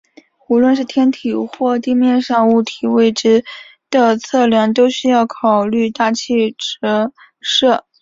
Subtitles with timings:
[0.47, 3.45] 无论是天体或地面上物体位置
[3.91, 7.85] 的测量都需要考虑大气折射。